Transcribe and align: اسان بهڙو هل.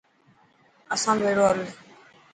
اسان 0.93 1.15
بهڙو 1.23 1.43
هل. 1.51 1.59